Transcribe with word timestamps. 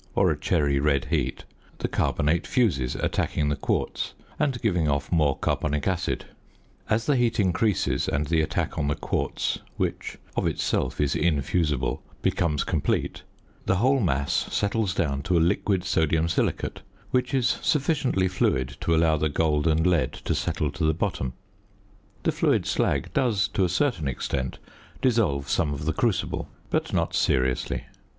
or 0.15 0.31
a 0.31 0.35
cherry 0.39 0.79
red 0.79 1.05
heat) 1.11 1.43
the 1.77 1.87
carbonate 1.87 2.47
fuses 2.47 2.95
attacking 2.95 3.49
the 3.49 3.55
quartz, 3.55 4.15
and 4.39 4.59
giving 4.63 4.87
off 4.89 5.11
more 5.11 5.37
carbonic 5.37 5.87
acid; 5.87 6.25
as 6.89 7.05
the 7.05 7.15
heat 7.15 7.39
increases, 7.39 8.07
and 8.07 8.25
the 8.25 8.41
attack 8.41 8.79
on 8.79 8.87
the 8.87 8.95
quartz 8.95 9.59
(which 9.77 10.17
of 10.35 10.47
itself 10.47 10.99
is 10.99 11.15
infusible) 11.15 12.01
becomes 12.23 12.63
complete, 12.63 13.21
the 13.67 13.75
whole 13.75 13.99
mass 13.99 14.51
settles 14.51 14.95
down 14.95 15.21
to 15.21 15.37
a 15.37 15.39
liquid 15.49 15.83
sodium 15.83 16.27
silicate, 16.27 16.81
which 17.11 17.31
is 17.31 17.59
sufficiently 17.61 18.27
fluid 18.27 18.77
to 18.79 18.95
allow 18.95 19.15
the 19.17 19.29
gold 19.29 19.67
and 19.67 19.85
lead 19.85 20.13
to 20.13 20.33
settle 20.33 20.71
to 20.71 20.83
the 20.83 20.95
bottom. 20.95 21.33
The 22.23 22.31
fluid 22.31 22.65
slag 22.65 23.13
does 23.13 23.47
to 23.49 23.63
a 23.63 23.69
certain 23.69 24.07
extent 24.07 24.57
dissolve 24.99 25.47
some 25.47 25.71
of 25.75 25.85
the 25.85 25.93
crucible, 25.93 26.49
but 26.71 26.91
not 26.91 27.13
seriously. 27.13 27.83